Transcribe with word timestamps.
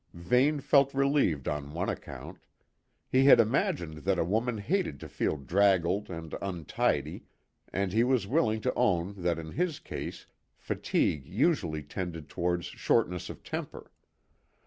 Vane 0.15 0.61
felt 0.61 0.95
relieved 0.95 1.47
on 1.47 1.73
one 1.75 1.87
account. 1.87 2.39
He 3.07 3.25
had 3.25 3.39
imagined 3.39 3.97
that 3.97 4.17
a 4.17 4.25
woman 4.25 4.57
hated 4.57 4.99
to 5.01 5.07
feel 5.07 5.37
draggled 5.37 6.09
and 6.09 6.33
untidy, 6.41 7.25
and 7.71 7.93
he 7.93 8.03
was 8.03 8.25
willing 8.25 8.61
to 8.61 8.73
own 8.73 9.13
that 9.21 9.37
in 9.37 9.51
his 9.51 9.77
case 9.77 10.25
fatigue 10.57 11.27
usually 11.27 11.83
tended 11.83 12.29
towards 12.29 12.65
shortness 12.65 13.29
of 13.29 13.43
temper. 13.43 13.91